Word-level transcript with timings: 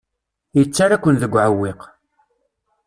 Yettarra-ken 0.57 1.15
deg 1.21 1.33
uɛewwiq. 1.33 1.81